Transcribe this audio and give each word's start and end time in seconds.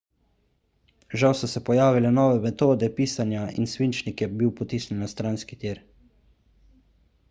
žal 1.23 1.35
so 1.41 1.49
se 1.51 1.61
pojavile 1.67 2.13
nove 2.15 2.39
metode 2.47 2.91
pisanja 3.01 3.45
in 3.63 3.71
svinčnik 3.75 4.27
je 4.27 4.33
bil 4.41 4.53
potisnjen 4.63 5.05
na 5.07 5.15
stranski 5.17 5.63
tir 5.65 5.89